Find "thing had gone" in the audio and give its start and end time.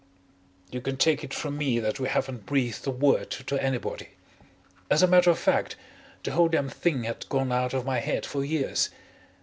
6.69-7.51